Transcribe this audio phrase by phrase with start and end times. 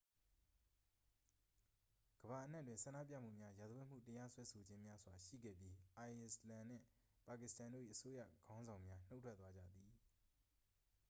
[2.21, 6.83] ကမ္ဘာအနှံ့တွင် ဆန္ဒပြမှုများ ရာဇဝတ်မှု တရားစွဲဆိုခြင်းများစွာ ရှိခဲ့ပြီး အိုက်စ်လန်နှင့်
[7.25, 9.91] ပါကစ္စတန်တို့၏ အစိုးရခေါင်းဆောင်များ နှုတ်ထွက်သွားကြသည်